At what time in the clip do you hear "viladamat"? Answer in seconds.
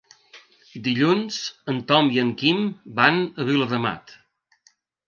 3.53-4.21